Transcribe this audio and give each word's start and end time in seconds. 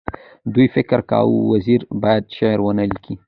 دوی 0.53 0.67
فکر 0.75 0.99
کوي 1.11 1.37
وزیر 1.51 1.79
باید 2.03 2.23
شعر 2.37 2.59
ونه 2.61 2.83
لیکي. 2.91 3.13